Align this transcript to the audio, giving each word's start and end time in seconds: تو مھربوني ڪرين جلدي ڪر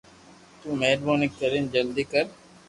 تو 0.61 0.67
مھربوني 0.81 1.27
ڪرين 1.37 1.65
جلدي 1.73 2.03
ڪر 2.11 2.25